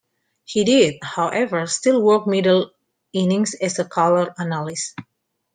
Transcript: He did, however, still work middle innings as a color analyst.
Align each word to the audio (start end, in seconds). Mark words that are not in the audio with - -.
He 0.45 0.63
did, 0.63 0.95
however, 1.03 1.67
still 1.67 2.01
work 2.01 2.25
middle 2.25 2.71
innings 3.13 3.53
as 3.53 3.77
a 3.77 3.85
color 3.85 4.33
analyst. 4.39 4.97